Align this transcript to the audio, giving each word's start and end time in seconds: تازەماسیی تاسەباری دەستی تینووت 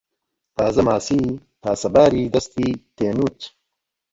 تازەماسیی 0.57 1.29
تاسەباری 1.63 2.31
دەستی 2.33 2.69
تینووت 2.95 3.39